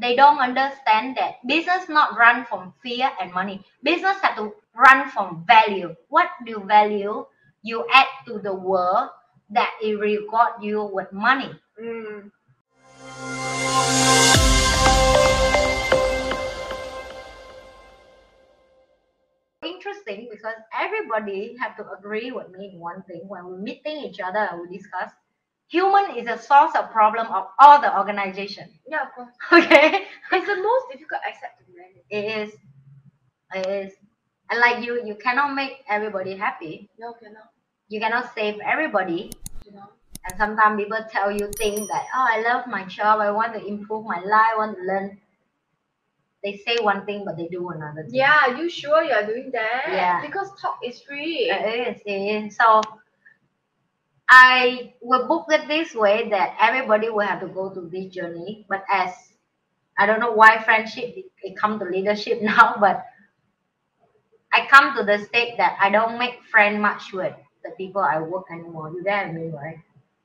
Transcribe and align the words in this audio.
they 0.00 0.14
don't 0.14 0.38
understand 0.38 1.16
that 1.16 1.44
business 1.46 1.88
not 1.88 2.16
run 2.16 2.44
from 2.44 2.72
fear 2.82 3.10
and 3.20 3.32
money. 3.32 3.64
Business 3.82 4.16
have 4.22 4.36
to 4.36 4.52
run 4.74 5.10
from 5.10 5.44
value. 5.46 5.94
What 6.08 6.30
do 6.46 6.60
value 6.66 7.26
you 7.62 7.84
add 7.92 8.06
to 8.26 8.38
the 8.38 8.54
world 8.54 9.10
that 9.50 9.70
it 9.82 9.98
reward 9.98 10.62
you 10.62 10.88
with 10.92 11.12
money? 11.12 11.50
Mm. 11.82 12.30
Interesting 19.62 20.28
because 20.30 20.54
everybody 20.72 21.56
have 21.60 21.76
to 21.76 21.84
agree 21.90 22.30
with 22.30 22.50
me 22.50 22.70
in 22.72 22.78
one 22.78 23.02
thing 23.02 23.22
when 23.26 23.44
we're 23.44 23.58
meeting 23.58 23.98
each 24.04 24.20
other 24.20 24.38
and 24.38 24.62
we 24.62 24.76
discuss 24.78 25.10
human 25.68 26.16
is 26.16 26.26
a 26.28 26.38
source 26.38 26.74
of 26.74 26.90
problem 26.90 27.26
of 27.28 27.46
all 27.58 27.80
the 27.80 27.96
organization. 27.98 28.68
Yeah, 28.86 29.02
of 29.06 29.12
course. 29.14 29.34
Okay. 29.52 30.04
It's 30.32 30.46
the 30.46 30.56
most 30.56 30.84
difficult 30.92 31.20
aspect 31.28 31.58
to 31.60 31.64
manage. 31.76 32.04
it 32.10 32.24
is 32.48 32.54
it 33.54 33.66
is 33.66 33.92
and 34.50 34.60
like 34.60 34.84
you 34.84 35.02
you 35.06 35.14
cannot 35.14 35.54
make 35.54 35.84
everybody 35.88 36.36
happy 36.36 36.88
No, 36.98 37.12
cannot. 37.14 37.48
you 37.88 37.98
cannot 38.00 38.34
save 38.34 38.60
everybody 38.64 39.30
You 39.66 39.72
know. 39.72 39.88
and 40.24 40.38
sometimes 40.38 40.80
people 40.82 41.00
tell 41.10 41.30
you 41.32 41.50
things 41.56 41.88
that 41.88 42.04
oh 42.14 42.26
i 42.34 42.40
love 42.42 42.66
my 42.66 42.84
job 42.84 43.20
i 43.20 43.30
want 43.30 43.54
to 43.54 43.64
improve 43.64 44.04
my 44.04 44.20
life 44.20 44.52
i 44.54 44.56
want 44.58 44.76
to 44.76 44.82
learn 44.84 45.18
they 46.44 46.56
say 46.66 46.76
one 46.82 47.04
thing 47.06 47.24
but 47.24 47.36
they 47.36 47.48
do 47.48 47.68
another 47.70 48.02
thing. 48.04 48.14
Yeah, 48.14 48.56
you 48.56 48.68
sure 48.70 49.02
you're 49.02 49.26
doing 49.26 49.50
that? 49.52 49.82
Yeah. 49.88 50.20
Because 50.24 50.48
talk 50.60 50.78
is 50.84 51.00
free. 51.02 51.50
it 51.50 51.96
is 51.96 52.02
it 52.06 52.44
is 52.44 52.56
so 52.56 52.80
i 54.30 54.92
will 55.00 55.26
book 55.28 55.46
it 55.50 55.66
this 55.68 55.94
way 55.94 56.28
that 56.28 56.56
everybody 56.60 57.08
will 57.10 57.26
have 57.26 57.40
to 57.40 57.48
go 57.48 57.70
through 57.70 57.88
this 57.90 58.06
journey 58.12 58.66
but 58.68 58.84
as 58.90 59.12
i 59.98 60.06
don't 60.06 60.20
know 60.20 60.32
why 60.32 60.62
friendship 60.62 61.14
it, 61.16 61.26
it 61.42 61.56
come 61.58 61.78
to 61.78 61.84
leadership 61.86 62.40
now 62.42 62.76
but 62.80 63.04
I 64.52 64.66
come 64.66 64.96
to 64.96 65.02
the 65.04 65.18
state 65.24 65.56
that 65.58 65.76
I 65.80 65.90
don't 65.90 66.18
make 66.18 66.42
friend 66.44 66.80
much 66.82 67.12
with 67.12 67.34
the 67.64 67.70
people 67.72 68.02
I 68.02 68.18
work 68.20 68.46
anymore. 68.50 68.90
You 68.90 69.02
get 69.02 69.26
what 69.26 69.30
I 69.30 69.32
mean, 69.32 69.52
right? 69.52 69.78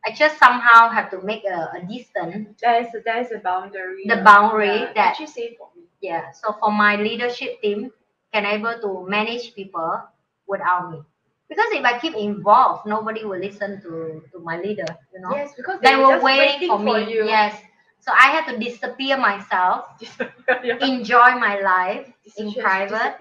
I 0.05 0.11
just 0.11 0.37
somehow 0.37 0.89
have 0.89 1.09
to 1.11 1.21
make 1.21 1.43
a, 1.45 1.71
a 1.77 1.81
distance. 1.87 2.59
There's 2.61 2.87
there's 3.05 3.31
a 3.31 3.39
boundary. 3.39 4.03
The 4.07 4.21
boundary 4.23 4.67
Yeah, 4.67 4.93
that- 4.93 4.97
actually 4.97 5.27
same 5.27 5.55
for 5.57 5.69
me. 5.75 5.83
Yeah. 6.01 6.31
So 6.31 6.53
for 6.59 6.71
my 6.71 6.95
leadership 6.97 7.61
team, 7.61 7.91
can 8.33 8.45
able 8.45 8.75
to 8.81 9.07
manage 9.09 9.53
people 9.55 10.01
without 10.47 10.91
me. 10.91 11.03
Because 11.53 11.71
if 11.73 11.85
I 11.85 11.99
keep 11.99 12.15
involved, 12.15 12.85
nobody 12.87 13.25
will 13.25 13.39
listen 13.39 13.81
to, 13.81 14.21
to 14.31 14.39
my 14.39 14.57
leader, 14.57 14.85
you 15.13 15.21
know. 15.21 15.35
Yes, 15.35 15.51
because 15.55 15.79
They 15.81 15.89
they're 15.89 15.99
were 15.99 16.13
just 16.13 16.23
waiting, 16.23 16.67
for 16.69 16.79
me. 16.79 17.13
you. 17.13 17.25
Yes. 17.25 17.61
So 17.99 18.11
I 18.11 18.27
had 18.31 18.51
to 18.51 18.57
disappear 18.57 19.17
myself, 19.17 19.85
yeah. 20.63 20.77
enjoy 20.81 21.37
my 21.37 21.59
life 21.61 22.11
in 22.37 22.53
private. 22.53 23.17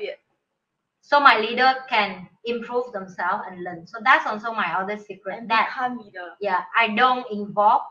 so 1.03 1.21
my 1.21 1.39
leader 1.39 1.75
can 1.89 2.29
improve 2.45 2.91
themselves 2.93 3.45
and 3.49 3.63
learn. 3.63 3.87
So 3.87 3.99
that's 4.03 4.27
also 4.27 4.53
my 4.53 4.75
other 4.81 4.97
secret. 4.97 5.39
And 5.39 5.51
that 5.51 5.69
become 5.69 5.99
leader. 5.99 6.31
yeah, 6.41 6.63
I 6.77 6.89
don't 6.95 7.31
involve 7.31 7.83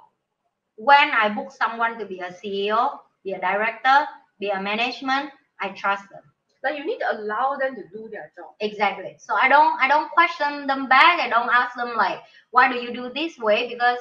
when 0.76 1.12
I 1.12 1.30
book 1.30 1.52
someone 1.52 2.00
to 2.00 2.06
be 2.06 2.20
a 2.22 2.32
CEO, 2.32 2.98
be 3.24 3.34
a 3.34 3.40
director, 3.40 4.08
be 4.40 4.50
a 4.50 4.60
management, 4.62 5.30
I 5.62 5.70
trust 5.70 6.10
them. 6.10 6.24
Like 6.64 6.78
you 6.78 6.86
need 6.86 7.00
to 7.00 7.12
allow 7.20 7.56
them 7.58 7.76
to 7.76 7.84
do 7.92 8.08
their 8.12 8.32
job. 8.36 8.54
Exactly. 8.60 9.16
So 9.20 9.34
I 9.36 9.50
don't 9.50 9.80
I 9.82 9.88
don't 9.88 10.12
question 10.12 10.68
them 10.68 10.88
back. 10.88 11.20
I 11.20 11.30
don't 11.30 11.50
ask 11.50 11.76
them 11.76 11.96
like, 11.98 12.20
why 12.52 12.72
do 12.72 12.78
you 12.80 12.94
do 12.94 13.12
this 13.14 13.38
way? 13.40 13.68
Because 13.68 14.00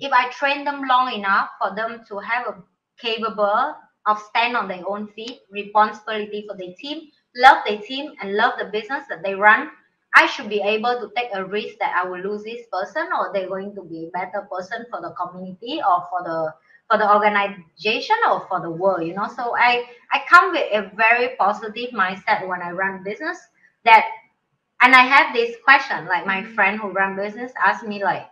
if 0.00 0.12
I 0.12 0.30
train 0.30 0.64
them 0.64 0.82
long 0.88 1.12
enough 1.12 1.50
for 1.60 1.74
them 1.74 2.04
to 2.08 2.18
have 2.18 2.46
a 2.48 2.62
capable 2.98 3.76
of 4.06 4.18
stand 4.18 4.56
on 4.56 4.68
their 4.68 4.86
own 4.88 5.08
feet, 5.08 5.40
responsibility 5.50 6.44
for 6.48 6.56
their 6.56 6.74
team, 6.78 7.10
love 7.36 7.58
their 7.66 7.78
team 7.80 8.12
and 8.20 8.34
love 8.34 8.54
the 8.58 8.66
business 8.66 9.04
that 9.08 9.22
they 9.22 9.34
run, 9.34 9.70
I 10.14 10.26
should 10.26 10.48
be 10.48 10.60
able 10.62 10.98
to 11.00 11.10
take 11.16 11.30
a 11.34 11.44
risk 11.44 11.78
that 11.78 11.94
I 11.96 12.08
will 12.08 12.20
lose 12.20 12.42
this 12.42 12.66
person 12.72 13.08
or 13.16 13.30
they're 13.32 13.48
going 13.48 13.74
to 13.74 13.82
be 13.84 14.06
a 14.06 14.10
better 14.10 14.46
person 14.50 14.84
for 14.90 15.00
the 15.00 15.12
community 15.12 15.80
or 15.86 16.06
for 16.10 16.22
the 16.24 16.54
for 16.90 16.98
the 16.98 17.08
organization 17.12 18.16
or 18.28 18.46
for 18.48 18.60
the 18.60 18.70
world, 18.70 19.06
you 19.06 19.14
know. 19.14 19.28
So 19.28 19.54
I 19.56 19.84
I 20.12 20.22
come 20.28 20.52
with 20.52 20.66
a 20.72 20.90
very 20.96 21.36
positive 21.38 21.90
mindset 21.90 22.46
when 22.46 22.62
I 22.62 22.70
run 22.72 23.04
business 23.04 23.38
that 23.84 24.06
and 24.82 24.94
I 24.94 25.02
have 25.02 25.34
this 25.34 25.56
question, 25.62 26.06
like 26.06 26.26
my 26.26 26.42
mm-hmm. 26.42 26.54
friend 26.54 26.80
who 26.80 26.88
run 26.88 27.16
business 27.16 27.52
asked 27.64 27.86
me 27.86 28.02
like 28.02 28.26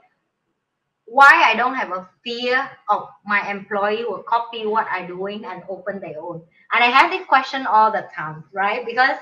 why 1.04 1.42
I 1.46 1.56
don't 1.56 1.74
have 1.74 1.90
a 1.90 2.08
fear 2.22 2.68
of 2.90 3.08
my 3.24 3.50
employee 3.50 4.04
will 4.04 4.22
copy 4.22 4.66
what 4.66 4.86
I'm 4.90 5.06
doing 5.06 5.44
and 5.44 5.62
open 5.68 6.00
their 6.00 6.20
own. 6.20 6.42
And 6.72 6.84
I 6.84 6.88
have 6.88 7.10
this 7.10 7.26
question 7.26 7.66
all 7.66 7.90
the 7.90 8.06
time, 8.14 8.44
right? 8.52 8.84
Because 8.84 9.16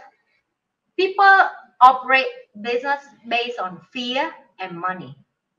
people 0.97 1.48
operate 1.80 2.26
business 2.60 3.03
based 3.28 3.60
on 3.60 3.80
fear 3.92 4.32
and 4.58 4.78
money, 4.78 5.16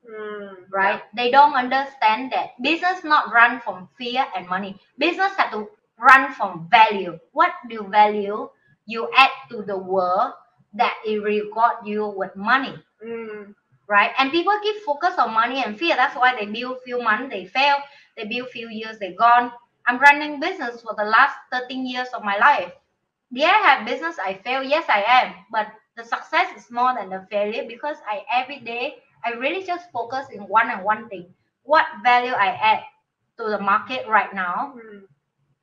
Mm, 0.08 0.64
right? 0.72 1.02
They 1.14 1.30
don't 1.30 1.54
understand 1.54 2.32
that 2.32 2.60
business 2.62 3.04
not 3.04 3.32
run 3.32 3.60
from 3.60 3.88
fear 3.98 4.26
and 4.34 4.48
money. 4.48 4.80
Business 4.98 5.34
have 5.36 5.52
to 5.52 5.68
run 6.00 6.32
from 6.32 6.68
value. 6.70 7.18
What 7.32 7.52
do 7.68 7.86
value 7.88 8.48
you 8.86 9.10
add 9.16 9.30
to 9.50 9.62
the 9.62 9.76
world 9.76 10.32
that 10.74 10.94
it 11.06 11.18
reward 11.22 11.84
you 11.84 12.06
with 12.08 12.34
money? 12.36 12.74
Mm, 13.04 13.54
right? 13.86 14.12
And 14.18 14.30
people 14.32 14.54
keep 14.62 14.82
focus 14.82 15.14
on 15.18 15.34
money 15.34 15.62
and 15.62 15.78
fear. 15.78 15.94
That's 15.96 16.16
why 16.16 16.34
they 16.34 16.46
build 16.46 16.78
few 16.84 17.02
months, 17.02 17.30
they 17.30 17.44
fail. 17.44 17.76
They 18.16 18.24
build 18.24 18.48
few 18.48 18.68
years, 18.70 18.98
they 18.98 19.12
gone. 19.12 19.52
I'm 19.86 19.98
running 19.98 20.40
business 20.40 20.80
for 20.82 20.94
the 20.96 21.04
last 21.04 21.36
13 21.52 21.86
years 21.86 22.08
of 22.14 22.24
my 22.24 22.36
life. 22.38 22.72
Did 23.32 23.44
I 23.44 23.58
have 23.68 23.86
business? 23.86 24.18
I 24.18 24.34
fail. 24.34 24.62
Yes, 24.62 24.84
I 24.88 25.02
am. 25.06 25.34
But 25.50 25.68
the 25.96 26.04
success 26.04 26.54
is 26.56 26.70
more 26.70 26.94
than 26.94 27.08
the 27.10 27.26
failure 27.30 27.64
because 27.66 27.96
I 28.06 28.24
every 28.30 28.60
day 28.60 28.96
I 29.24 29.32
really 29.32 29.64
just 29.64 29.90
focus 29.90 30.26
in 30.32 30.40
one 30.42 30.70
and 30.70 30.84
one 30.84 31.08
thing. 31.08 31.26
What 31.62 31.86
value 32.02 32.32
I 32.32 32.48
add 32.48 32.82
to 33.38 33.44
the 33.48 33.58
market 33.58 34.06
right 34.08 34.34
now 34.34 34.74
mm. 34.76 35.02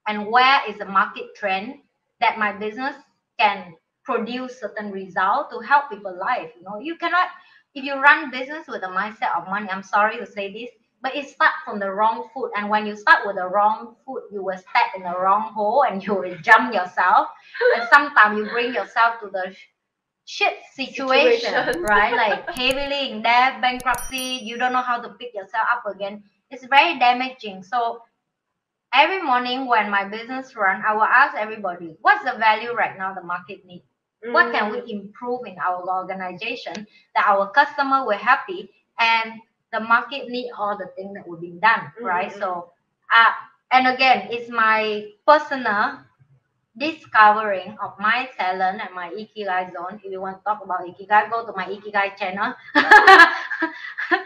and 0.07 0.27
where 0.27 0.61
is 0.69 0.77
the 0.77 0.85
market 0.85 1.35
trend 1.35 1.75
that 2.21 2.39
my 2.39 2.51
business 2.53 2.95
can 3.37 3.75
produce 4.03 4.59
certain 4.59 4.91
result 4.91 5.51
to 5.51 5.59
help 5.59 5.89
people 5.89 6.17
life 6.17 6.51
you 6.57 6.63
know 6.63 6.79
you 6.79 6.95
cannot 6.95 7.27
if 7.73 7.83
you 7.83 7.95
run 7.95 8.31
business 8.31 8.67
with 8.67 8.83
a 8.83 8.87
mindset 8.87 9.35
of 9.37 9.47
money 9.47 9.67
i'm 9.69 9.83
sorry 9.83 10.17
to 10.17 10.25
say 10.25 10.51
this 10.53 10.69
but 11.01 11.15
it 11.15 11.27
start 11.27 11.51
from 11.65 11.79
the 11.79 11.91
wrong 11.91 12.29
foot 12.33 12.51
and 12.55 12.69
when 12.69 12.85
you 12.85 12.95
start 12.95 13.27
with 13.27 13.35
the 13.35 13.47
wrong 13.47 13.95
foot 14.05 14.23
you 14.31 14.41
will 14.41 14.57
step 14.57 14.89
in 14.95 15.03
the 15.03 15.19
wrong 15.19 15.51
hole 15.53 15.83
and 15.83 16.03
you 16.05 16.13
will 16.13 16.37
jump 16.37 16.73
yourself 16.73 17.27
and 17.75 17.87
sometimes 17.91 18.37
you 18.37 18.45
bring 18.49 18.73
yourself 18.73 19.19
to 19.19 19.29
the 19.29 19.53
shit 20.25 20.55
situation, 20.73 21.51
Situation. 21.51 21.81
right 21.83 22.13
like 22.29 22.49
heavily 22.55 23.11
in 23.11 23.21
debt 23.21 23.61
bankruptcy 23.61 24.39
you 24.41 24.57
don't 24.57 24.73
know 24.73 24.81
how 24.81 24.99
to 24.99 25.09
pick 25.19 25.33
yourself 25.33 25.63
up 25.71 25.85
again 25.93 26.23
it's 26.49 26.65
very 26.65 26.97
damaging 26.99 27.61
so 27.63 28.01
every 28.95 29.21
morning 29.21 29.67
when 29.67 29.89
my 29.91 30.05
business 30.05 30.55
run, 30.55 30.81
I 30.87 30.93
will 30.93 31.03
ask 31.03 31.35
everybody, 31.35 31.97
what's 32.01 32.23
the 32.23 32.37
value 32.37 32.73
right 32.73 32.97
now 32.97 33.13
the 33.13 33.21
market 33.21 33.65
need? 33.65 33.83
What 34.31 34.51
can 34.53 34.71
we 34.71 34.91
improve 34.91 35.45
in 35.45 35.55
our 35.59 35.83
organization 35.87 36.87
that 37.13 37.25
our 37.27 37.51
customer 37.51 38.05
will 38.07 38.17
happy 38.17 38.71
and 38.97 39.33
the 39.71 39.81
market 39.81 40.29
need 40.29 40.49
all 40.57 40.75
the 40.77 40.87
things 40.95 41.13
that 41.13 41.27
will 41.27 41.37
be 41.37 41.51
done, 41.61 41.91
right? 42.01 42.31
Mhm. 42.31 42.39
So, 42.39 42.71
uh, 43.13 43.33
and 43.71 43.87
again, 43.87 44.29
it's 44.31 44.49
my 44.49 45.11
personal 45.27 45.99
discovering 46.77 47.77
of 47.81 47.95
my 47.99 48.27
talent 48.37 48.81
and 48.83 48.93
my 48.93 49.09
ikigai 49.15 49.71
zone. 49.73 49.99
If 50.03 50.11
you 50.11 50.21
want 50.21 50.39
to 50.39 50.43
talk 50.43 50.63
about 50.63 50.81
ikigai, 50.83 51.29
go 51.29 51.45
to 51.45 51.53
my 51.55 51.65
ikigai 51.65 52.17
channel. 52.17 52.53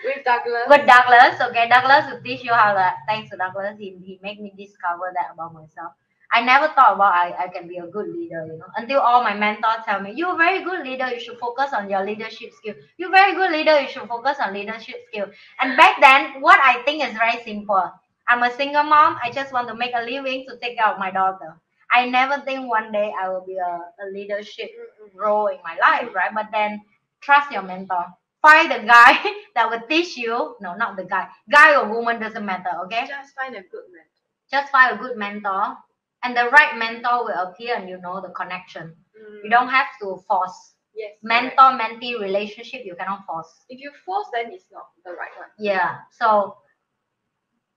with 0.04 0.26
Douglas? 0.26 0.66
with 0.68 0.86
Douglas. 0.86 1.40
Okay, 1.50 1.70
Douglas 1.70 2.12
will 2.12 2.22
teach 2.22 2.44
you 2.44 2.54
how 2.54 2.74
to. 2.74 2.94
Thanks 3.08 3.30
to 3.32 3.38
Douglas, 3.38 3.78
he, 3.78 3.98
he 4.04 4.20
made 4.24 4.42
me 4.42 4.52
discover 4.58 5.14
that 5.14 5.34
about 5.34 5.54
myself. 5.54 5.94
I 6.32 6.42
never 6.42 6.68
thought 6.74 6.94
about 6.94 7.14
I, 7.14 7.34
I 7.46 7.48
can 7.48 7.68
be 7.68 7.78
a 7.78 7.88
good 7.88 8.08
leader, 8.08 8.46
you 8.46 8.60
know, 8.60 8.68
until 8.78 9.00
all 9.00 9.24
my 9.24 9.34
mentors 9.34 9.84
tell 9.84 10.00
me, 10.00 10.14
you're 10.16 10.36
a 10.36 10.38
very 10.38 10.64
good 10.64 10.86
leader, 10.86 11.08
you 11.08 11.20
should 11.20 11.40
focus 11.40 11.74
on 11.74 11.90
your 11.90 12.06
leadership 12.06 12.52
skill. 12.54 12.76
You're 12.98 13.10
a 13.10 13.12
very 13.12 13.34
good 13.34 13.52
leader, 13.52 13.80
you 13.80 13.88
should 13.88 14.08
focus 14.08 14.38
on 14.40 14.54
leadership 14.54 14.98
skill. 15.08 15.26
And 15.60 15.76
back 15.76 16.00
then, 16.00 16.40
what 16.42 16.60
I 16.60 16.84
think 16.84 17.04
is 17.04 17.18
very 17.18 17.44
simple. 17.44 17.92
I'm 18.28 18.44
a 18.44 18.52
single 18.56 18.84
mom, 18.84 19.18
I 19.24 19.32
just 19.32 19.52
want 19.52 19.70
to 19.70 19.76
make 19.76 19.94
a 19.96 20.04
living 20.04 20.46
to 20.48 20.58
take 20.60 20.78
care 20.78 20.88
of 20.88 21.00
my 21.00 21.10
daughter. 21.10 21.60
I 21.92 22.06
never 22.08 22.42
think 22.46 22.70
one 22.70 22.92
day 22.92 23.12
I 23.20 23.30
will 23.30 23.46
be 23.46 23.58
a, 23.58 24.06
a 24.06 24.06
leadership 24.14 24.70
role 25.16 25.48
in 25.48 25.58
my 25.64 25.76
life, 25.78 26.14
right? 26.14 26.32
But 26.34 26.50
then 26.52 26.82
trust 27.22 27.52
your 27.52 27.64
mentor. 27.64 28.06
Find 28.42 28.72
the 28.72 28.86
guy 28.86 29.20
that 29.56 29.70
will 29.70 29.82
teach 29.88 30.16
you. 30.16 30.56
No, 30.62 30.76
not 30.76 30.96
the 30.98 31.04
guy. 31.04 31.28
Guy 31.52 31.76
or 31.76 31.90
woman 31.94 32.20
doesn't 32.20 32.46
matter, 32.46 32.70
okay? 32.86 33.06
Just 33.08 33.36
find 33.36 33.56
a 33.56 33.62
good 33.62 33.84
mentor. 33.92 34.10
Just 34.52 34.72
find 34.72 34.96
a 34.96 35.02
good 35.02 35.18
mentor. 35.18 35.76
And 36.24 36.36
the 36.36 36.50
right 36.50 36.78
mentor 36.78 37.26
will 37.26 37.50
appear 37.50 37.76
and 37.76 37.90
you 37.90 38.00
know 38.02 38.22
the 38.22 38.30
connection. 38.30 38.96
Mm. 39.18 39.44
You 39.44 39.50
don't 39.50 39.70
have 39.70 39.88
to 40.02 40.18
force. 40.28 40.74
Yes. 40.96 41.14
Mentor 41.24 41.80
mentee 41.80 42.20
relationship, 42.20 42.82
you 42.84 42.96
cannot 42.96 43.26
force. 43.26 43.48
If 43.70 43.80
you 43.80 43.92
force, 44.06 44.28
then 44.34 44.52
it's 44.52 44.66
not 44.72 44.88
the 45.06 45.12
right 45.12 45.32
one. 45.38 45.48
Yeah. 45.58 46.00
So 46.12 46.58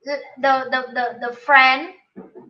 the 0.05 0.19
the 0.39 0.67
the 0.71 0.93
the, 0.93 1.29
the 1.29 1.37
friend 1.37 1.91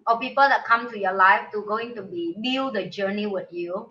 or 0.07 0.19
people 0.19 0.43
that 0.49 0.65
come 0.65 0.91
to 0.91 0.99
your 0.99 1.13
life 1.15 1.51
to 1.53 1.63
going 1.67 1.95
to 1.95 2.03
be 2.03 2.37
build 2.43 2.75
the 2.75 2.87
journey 2.87 3.27
with 3.27 3.49
you 3.53 3.89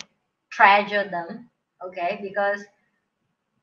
treasure 0.51 1.07
them 1.09 1.49
okay 1.85 2.19
because 2.21 2.63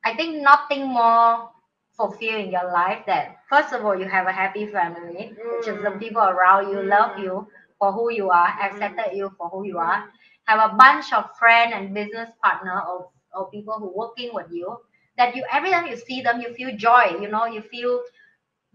i 0.05 0.14
think 0.14 0.43
nothing 0.43 0.87
more 0.87 1.50
fulfill 1.96 2.37
in 2.38 2.50
your 2.50 2.66
life 2.72 3.00
that 3.06 3.37
first 3.50 3.72
of 3.72 3.84
all 3.84 3.99
you 3.99 4.08
have 4.08 4.26
a 4.26 4.32
happy 4.32 4.66
family 4.66 5.32
which 5.56 5.69
is 5.69 5.82
the 5.82 5.90
Mm. 5.90 6.00
people 6.00 6.22
around 6.22 6.70
you 6.72 6.82
love 6.82 7.16
Mm. 7.16 7.22
you 7.25 7.46
for 7.78 7.93
who 7.93 8.11
you 8.19 8.31
are 8.31 8.49
Mm. 8.49 8.61
accepted 8.66 9.16
you 9.20 9.31
for 9.38 9.49
who 9.50 9.64
you 9.66 9.78
are 9.78 10.00
have 10.46 10.61
a 10.70 10.75
bunch 10.82 11.12
of 11.12 11.25
friend 11.38 11.72
and 11.75 11.94
business 11.94 12.31
partner 12.43 12.81
or, 12.90 13.11
or 13.34 13.50
people 13.50 13.75
who 13.81 13.88
working 14.02 14.31
with 14.34 14.50
you 14.50 14.76
that 15.16 15.34
you 15.37 15.44
every 15.52 15.70
time 15.70 15.87
you 15.87 15.96
see 15.96 16.20
them 16.22 16.40
you 16.40 16.52
feel 16.54 16.75
joy 16.76 17.04
you 17.22 17.28
know 17.28 17.44
you 17.46 17.62
feel 17.62 18.00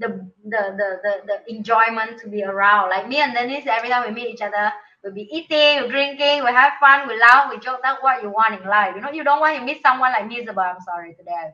the 0.03 0.09
the 0.53 0.61
the 0.79 0.89
the, 1.05 1.13
the 1.29 1.38
enjoyment 1.55 2.19
to 2.21 2.29
be 2.29 2.44
around. 2.44 2.89
Like 2.89 3.07
me 3.07 3.17
and 3.25 3.33
dennis 3.33 3.65
every 3.67 3.89
time 3.89 4.03
we 4.07 4.13
meet 4.19 4.29
each 4.35 4.41
other 4.50 4.71
we'll 5.03 5.13
be 5.13 5.27
eating 5.38 5.83
we're 5.83 5.89
drinking 5.91 6.44
we 6.47 6.51
have 6.61 6.73
fun 6.79 7.07
we 7.07 7.19
laugh 7.19 7.50
we 7.51 7.59
joke 7.59 7.79
that's 7.83 8.01
what 8.03 8.23
you 8.23 8.29
want 8.29 8.59
in 8.59 8.63
life. 8.67 8.94
You 8.95 9.01
know 9.01 9.11
you 9.11 9.23
don't 9.23 9.39
want 9.39 9.57
to 9.57 9.63
meet 9.65 9.81
someone 9.81 10.11
like 10.11 10.27
me 10.27 10.39
Isabel 10.41 10.63
I'm 10.75 10.81
sorry 10.91 11.13
today 11.15 11.35
I, 11.45 11.47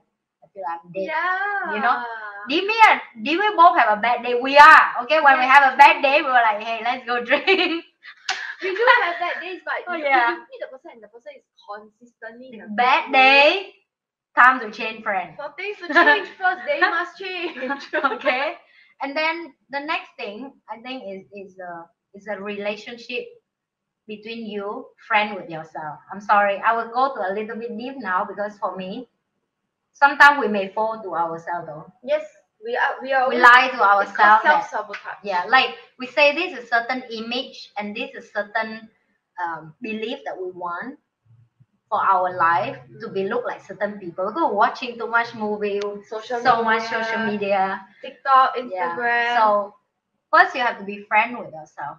I 0.44 0.46
feel 0.54 0.64
I'm 0.70 0.92
dead. 0.94 1.10
Yeah. 1.14 1.74
You 1.76 1.82
know? 1.82 1.96
did 2.50 2.64
me 2.66 2.76
and 2.90 3.02
did 3.26 3.38
we 3.40 3.48
both 3.56 3.78
have 3.78 3.98
a 3.98 4.02
bad 4.02 4.24
day. 4.24 4.36
We 4.42 4.58
are 4.58 4.86
okay? 5.04 5.20
When 5.22 5.38
we 5.40 5.46
have 5.46 5.74
a 5.74 5.78
bad 5.78 6.02
day 6.02 6.18
we 6.22 6.28
were 6.28 6.46
like 6.50 6.62
hey 6.64 6.82
let's 6.84 7.06
go 7.06 7.24
drink. 7.30 7.84
We 8.62 8.76
do 8.76 8.86
have 9.04 9.16
bad 9.20 9.42
days, 9.42 9.62
but 9.64 9.76
Oh, 9.88 9.96
you, 9.96 10.04
yeah. 10.04 10.32
you 10.32 10.38
meet 10.52 10.60
the 10.62 10.68
person 10.72 10.92
and 10.94 11.04
the 11.04 11.08
person 11.08 11.32
is 11.38 11.44
consistently 11.64 12.62
bad 12.76 13.12
day 13.14 13.74
time 14.36 14.60
to 14.60 14.72
change 14.72 15.04
friends 15.04 15.36
For 15.38 15.54
things 15.58 15.78
to 15.80 15.94
change 15.94 16.28
first, 16.38 16.62
they 16.68 16.80
must 16.80 17.18
change. 17.18 17.84
okay 18.14 18.56
and 19.02 19.16
then 19.16 19.54
the 19.70 19.80
next 19.80 20.12
thing 20.18 20.54
i 20.70 20.78
think 20.82 21.04
is 21.08 21.26
is 21.34 21.58
a 21.60 21.86
is 22.18 22.28
a 22.28 22.42
relationship 22.42 23.26
between 24.08 24.46
you 24.48 24.86
friend 25.08 25.36
with 25.36 25.50
yourself 25.50 26.00
i'm 26.12 26.22
sorry 26.22 26.62
i 26.66 26.74
will 26.76 26.92
go 26.94 27.14
to 27.16 27.22
a 27.30 27.34
little 27.34 27.58
bit 27.58 27.78
deep 27.78 27.96
now 28.00 28.26
because 28.26 28.58
for 28.58 28.76
me 28.76 29.08
sometimes 29.94 30.40
we 30.40 30.48
may 30.48 30.70
fall 30.70 31.02
to 31.04 31.16
ourselves 31.16 31.68
though 31.68 31.86
Yes, 32.04 32.24
we 32.64 32.76
are. 32.76 33.02
We 33.02 33.14
are. 33.14 33.30
we 33.30 33.38
lie 33.38 33.70
to 33.74 33.82
ourselves 33.82 34.44
self 34.44 34.70
sabotage. 34.70 35.20
yeah 35.24 35.44
like 35.50 35.76
we 36.00 36.08
say 36.08 36.34
this 36.36 36.58
is 36.58 36.66
a 36.66 36.68
certain 36.68 37.04
image 37.12 37.72
and 37.78 37.96
this 37.96 38.12
is 38.16 38.32
certain 38.34 38.90
um, 39.44 39.74
belief 39.82 40.20
that 40.26 40.38
we 40.38 40.52
want 40.52 40.98
for 41.90 42.00
our 42.00 42.36
life 42.38 42.78
to 43.02 43.10
be 43.10 43.24
look 43.28 43.46
like 43.46 43.62
certain 43.66 43.98
people 44.00 44.26
because 44.28 44.36
we're 44.44 44.54
watching 44.54 44.98
too 44.98 45.08
much 45.08 45.34
movie 45.36 45.82
Social 46.08 46.40
so 46.40 46.58
media, 46.62 46.64
much 46.64 46.84
social 46.90 47.26
media 47.26 47.82
TikTok, 48.02 48.54
yeah 48.58 48.96
Instagram. 48.96 49.38
so 49.38 49.76
first 50.32 50.56
you 50.56 50.62
have 50.62 50.78
to 50.80 50.86
be 50.86 51.04
friend 51.10 51.38
with 51.40 51.52
yourself 51.54 51.98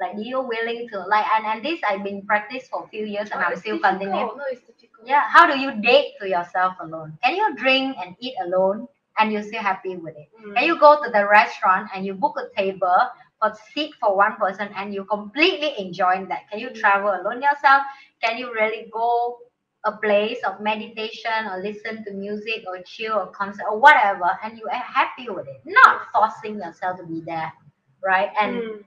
like 0.00 0.12
you're 0.16 0.42
willing 0.46 0.88
to 0.88 0.98
like 1.08 1.26
and, 1.36 1.44
and 1.44 1.64
this 1.64 1.80
i've 1.88 2.02
been 2.02 2.22
practice 2.24 2.66
for 2.70 2.84
a 2.84 2.88
few 2.88 3.04
years 3.04 3.28
and 3.32 3.40
Oh, 3.42 3.48
i'm 3.48 3.56
still 3.56 3.76
difficult. 3.76 4.00
continuing 4.00 4.26
No, 4.38 4.44
it's 4.50 4.62
difficult. 4.62 5.06
yeah 5.06 5.24
how 5.28 5.46
do 5.50 5.58
you 5.58 5.72
date 5.82 6.14
to 6.20 6.28
yourself 6.28 6.74
alone 6.80 7.18
can 7.22 7.36
you 7.36 7.54
drink 7.56 7.96
and 8.02 8.16
eat 8.20 8.34
alone 8.44 8.86
and 9.18 9.32
you're 9.32 9.42
still 9.42 9.60
happy 9.60 9.96
with 9.96 10.16
it 10.16 10.28
Mm. 10.40 10.54
can 10.54 10.64
you 10.64 10.78
go 10.78 11.02
to 11.04 11.10
the 11.10 11.26
restaurant 11.26 11.90
and 11.94 12.06
you 12.06 12.14
book 12.14 12.36
a 12.40 12.48
table 12.56 12.96
or 13.42 13.52
seat 13.72 13.94
for 14.00 14.16
one 14.16 14.36
person 14.36 14.68
and 14.76 14.94
you 14.94 15.04
completely 15.04 15.74
enjoying 15.78 16.28
that. 16.28 16.50
Can 16.50 16.60
you 16.60 16.70
travel 16.70 17.10
alone 17.10 17.42
yourself? 17.42 17.82
Can 18.22 18.38
you 18.38 18.52
really 18.52 18.90
go 18.92 19.38
a 19.84 19.92
place 19.92 20.38
of 20.46 20.60
meditation 20.60 21.46
or 21.50 21.62
listen 21.62 22.04
to 22.04 22.12
music 22.12 22.64
or 22.66 22.82
chill 22.82 23.14
or 23.14 23.26
concert 23.28 23.64
or 23.70 23.78
whatever 23.78 24.30
and 24.44 24.58
you 24.58 24.66
are 24.66 24.84
happy 24.96 25.28
with 25.28 25.46
it? 25.48 25.60
Not 25.64 26.02
forcing 26.12 26.56
yourself 26.58 26.98
to 26.98 27.06
be 27.06 27.20
there 27.20 27.52
right? 28.04 28.30
And 28.40 28.54
Mm. 28.62 28.84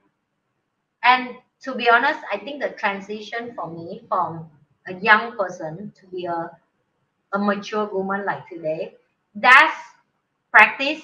and 1.02 1.36
to 1.62 1.74
be 1.74 1.88
honest 1.88 2.20
i 2.32 2.38
think 2.38 2.60
the 2.62 2.70
transition 2.70 3.52
for 3.54 3.66
me 3.70 4.02
from 4.08 4.50
a 4.88 4.94
young 4.94 5.36
person 5.36 5.92
to 5.98 6.06
be 6.08 6.24
a, 6.26 6.50
a 7.34 7.38
mature 7.38 7.86
woman 7.92 8.24
like 8.26 8.48
today 8.48 8.94
that's 9.34 9.78
practice 10.50 11.02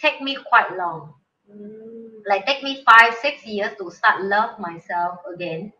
take 0.00 0.20
me 0.22 0.36
quite 0.48 0.76
long. 0.78 1.14
Mm. 1.50 1.99
Like 2.26 2.46
take 2.46 2.62
me 2.62 2.82
five 2.84 3.14
six 3.22 3.44
years 3.46 3.72
to 3.78 3.90
start 3.90 4.22
love 4.24 4.58
myself 4.58 5.20
again 5.34 5.72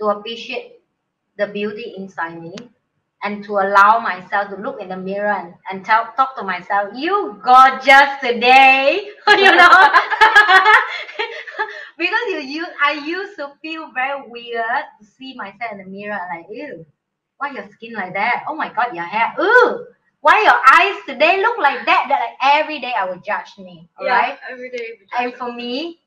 to 0.00 0.06
appreciate 0.06 0.80
the 1.38 1.46
beauty 1.46 1.94
inside 1.96 2.40
me 2.40 2.54
and 3.22 3.44
to 3.44 3.52
allow 3.52 3.98
myself 3.98 4.48
to 4.50 4.56
look 4.56 4.80
in 4.80 4.88
the 4.88 4.96
mirror 4.96 5.32
and, 5.32 5.54
and 5.70 5.84
tell, 5.84 6.12
talk 6.16 6.36
to 6.36 6.42
myself 6.42 6.90
you 6.94 7.38
gorgeous 7.44 8.18
today 8.22 9.10
you 9.28 9.56
know? 9.56 9.88
Because 11.98 12.26
you, 12.28 12.38
you 12.40 12.66
i 12.82 12.92
used 12.92 13.36
to 13.36 13.52
feel 13.60 13.90
very 13.92 14.22
weird 14.28 14.84
to 14.98 15.06
see 15.06 15.34
myself 15.36 15.72
in 15.72 15.78
the 15.78 15.84
mirror 15.84 16.18
like 16.32 16.46
ew 16.50 16.86
why 17.36 17.52
your 17.52 17.68
skin 17.72 17.94
like 17.94 18.12
that? 18.14 18.44
Oh 18.48 18.54
my 18.54 18.72
god 18.72 18.94
your 18.94 19.04
hair 19.04 19.34
ooh 19.40 19.86
why 20.20 20.42
your 20.42 20.60
eyes 20.78 21.00
today 21.06 21.40
look 21.40 21.58
like 21.58 21.84
that 21.86 22.06
that 22.08 22.20
like 22.20 22.38
every 22.60 22.80
day 22.80 22.92
i 22.98 23.08
would 23.08 23.22
judge 23.24 23.52
me 23.58 23.88
Yeah, 24.00 24.12
alright 24.12 24.38
every 24.50 24.70
day. 24.70 24.98
and 25.18 25.34
for 25.34 25.52
me, 25.52 25.98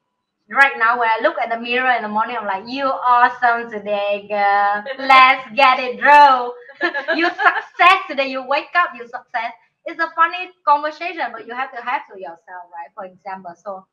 right 0.50 0.74
now, 0.78 1.00
when 1.00 1.10
I 1.10 1.20
look 1.24 1.38
at 1.40 1.50
the 1.50 1.60
mirror 1.60 1.92
in 1.96 2.04
the 2.04 2.10
morning, 2.10 2.36
I'm 2.40 2.46
like, 2.46 2.66
you 2.68 2.86
awesome 2.86 3.72
today, 3.72 4.26
girl. 4.30 4.84
Let's 5.00 5.50
get 5.56 5.80
it, 5.80 6.00
bro. 6.00 6.54
you 7.16 7.28
success 7.30 8.00
today. 8.10 8.28
You 8.28 8.46
wake 8.48 8.74
up, 8.76 8.90
you 8.96 9.04
success. 9.06 9.54
It's 9.86 10.00
a 10.00 10.10
funny 10.16 10.52
conversation, 10.68 11.24
but 11.32 11.48
you 11.48 11.54
have 11.56 11.72
to 11.76 11.82
have 11.82 12.02
to 12.12 12.20
yourself, 12.20 12.66
right? 12.72 12.92
For 12.96 13.06
example, 13.06 13.54
so 13.64 13.86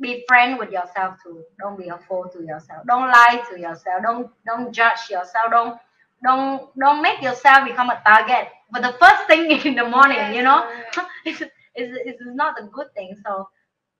be 0.00 0.24
friend 0.28 0.58
with 0.58 0.70
yourself 0.70 1.16
too. 1.22 1.42
Don't 1.58 1.78
be 1.78 1.88
a 1.88 1.98
fool 2.08 2.28
to 2.34 2.42
yourself. 2.44 2.86
Don't 2.86 3.08
lie 3.10 3.42
to 3.50 3.60
yourself. 3.60 4.02
Don't 4.02 4.30
don't 4.46 4.72
judge 4.72 5.08
yourself. 5.10 5.50
Don't 5.50 5.78
don't 6.22 6.70
don't 6.78 7.02
make 7.02 7.22
yourself 7.22 7.66
become 7.66 7.90
a 7.90 8.00
target 8.06 8.48
for 8.72 8.80
the 8.80 8.94
first 8.98 9.26
thing 9.26 9.50
in 9.64 9.74
the 9.74 9.88
morning. 9.88 10.16
Yes, 10.16 10.36
you 10.36 10.42
know, 10.42 10.68
it's, 11.24 11.40
it's, 11.40 11.98
it's 12.04 12.22
not 12.24 12.60
a 12.60 12.66
good 12.66 12.92
thing. 12.94 13.16
So, 13.24 13.48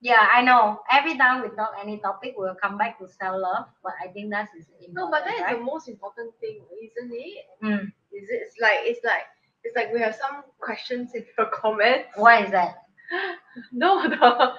yeah, 0.00 0.28
I 0.32 0.42
know. 0.42 0.80
Every 0.90 1.16
time 1.16 1.42
we 1.42 1.48
talk 1.56 1.72
any 1.80 1.98
topic, 1.98 2.34
we'll 2.36 2.54
come 2.54 2.78
back 2.78 2.98
to 2.98 3.08
self 3.08 3.40
love. 3.40 3.66
But 3.82 3.92
I 4.02 4.08
think 4.08 4.30
that 4.30 4.48
is. 4.58 4.66
No, 4.92 5.10
but 5.10 5.24
that 5.24 5.34
is 5.34 5.40
right? 5.42 5.58
the 5.58 5.64
most 5.64 5.88
important 5.88 6.32
thing, 6.40 6.60
isn't 6.82 7.12
it? 7.12 7.44
Mm. 7.62 7.84
Is 8.12 8.28
it? 8.30 8.42
It's 8.46 8.56
like 8.60 8.78
it's 8.82 9.04
like 9.04 9.24
it's 9.64 9.76
like 9.76 9.92
we 9.92 10.00
have 10.00 10.14
some 10.14 10.44
questions 10.60 11.14
in 11.14 11.24
the 11.36 11.46
comments. 11.52 12.08
What 12.16 12.44
is 12.44 12.50
that? 12.50 12.76
No, 13.72 14.08
the 14.08 14.54